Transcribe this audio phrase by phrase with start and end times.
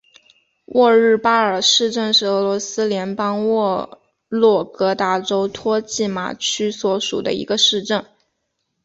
[0.65, 8.03] 沃日巴尔市镇是俄罗斯联邦沃洛格达州托季马区所属的一个市镇。